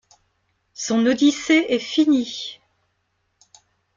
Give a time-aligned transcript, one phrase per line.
[0.73, 2.59] Son Odyssée est finie.